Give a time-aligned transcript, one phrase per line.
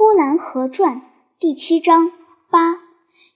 [0.00, 1.02] 呼兰河传
[1.40, 2.12] 第七章
[2.48, 2.76] 八。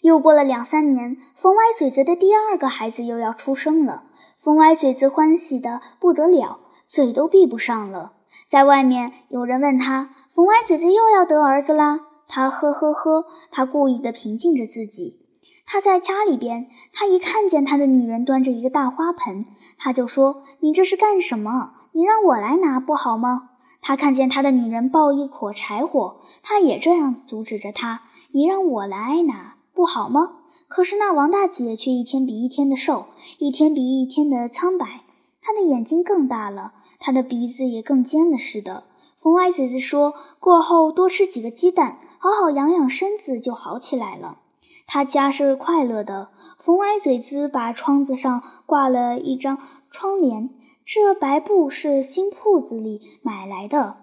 [0.00, 4.04] 又过了两三年，冯歪嘴子的第二个孩子又要出生了。
[4.38, 8.12] 冯歪嘴子欢喜的不得了，嘴都闭不上了。
[8.46, 11.98] 在外面有人问他：“冯歪嘴子又要得儿子啦？”
[12.30, 15.18] 他呵呵呵，他故意的平静着自己。
[15.66, 19.46] 他在家里边，他一看见他的女人端着一个大花盆，
[19.79, 21.72] 他就说：“你这是干什么？
[21.93, 23.50] 你让我来拿不好吗？”
[23.80, 30.32] 他看见他的女人抱一捆柴火，他也这样阻止着他：“你让我来拿不好吗？”
[30.68, 33.06] 可是那王大姐却一天比一天的瘦，
[33.38, 35.02] 一天比一天的苍白，
[35.41, 38.84] 她的眼睛更大了，她的鼻子也更尖了似的。
[39.20, 44.38] 冯歪嘴子说过后多吃几个鸡蛋，好好养养身子就好起来了。
[44.87, 46.30] 他家是快乐的。
[46.59, 49.59] 冯歪嘴子把窗子上挂了一张
[49.90, 50.51] 窗帘，
[50.84, 53.98] 这白布是新铺子里买来的。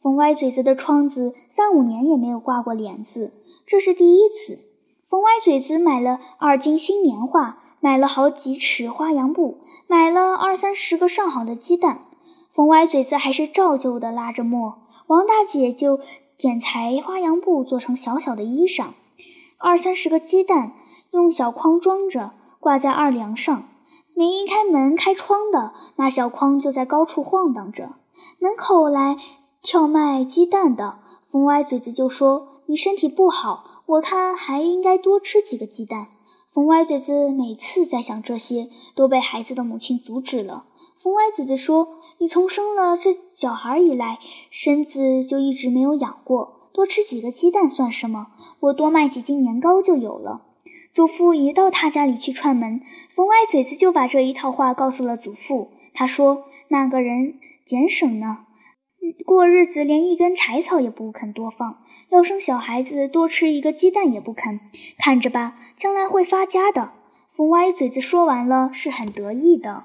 [0.00, 3.32] 冯歪嘴子的窗子三五年也没有挂过帘子，
[3.66, 4.60] 这是第一次。
[5.08, 12.04] 冯歪嘴子买了二斤新棉花，买了好几尺花洋布，买了二三十个上好的鸡蛋。
[12.52, 15.98] 冯歪嘴子还是照旧的拉着磨，王大姐就
[16.36, 18.88] 剪裁花洋布做成小小的衣裳。
[19.56, 20.74] 二三十个鸡蛋
[21.10, 23.64] 用小筐装着，挂在二梁上。
[24.18, 27.90] 没一开门开窗的，那小筐就在高处晃荡着。
[28.40, 29.16] 门口来
[29.62, 30.98] 跳卖鸡蛋的，
[31.30, 36.08] 冯歪嘴子就说：“你身体不好。”我看还应该多吃几个鸡蛋。
[36.50, 40.64] 冯歪嘴子每次在想这些，都被孩子的母亲阻止了。
[41.00, 41.86] 冯歪嘴子说
[42.18, 44.18] ：“你从生了这小孩以来，
[44.50, 48.32] 身子就一直没有养过，多吃几个鸡蛋算什么？
[48.58, 50.42] 我多卖几斤年糕就有了。”
[50.92, 52.80] 祖父一到他家里去串门，
[53.14, 55.70] 冯歪嘴子就把这一套话告诉了祖父。
[55.94, 58.46] 他说：“那个人俭省呢。”
[59.24, 64.60] 过日子连一根柴草也不肯多放，要生小孩子多吃一个鸡蛋也不肯。
[64.98, 66.92] 看着吧，将来会发家的。
[67.34, 69.84] 冯歪嘴子说完了，是很得意的。